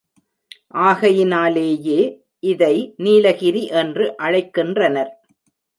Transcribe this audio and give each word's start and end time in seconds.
ஆகையினாலேயே 0.83 1.99
இதை 2.43 2.73
நீலகிரி 2.97 3.63
என்று 3.81 4.07
அழைக்கின்றனர். 4.21 5.13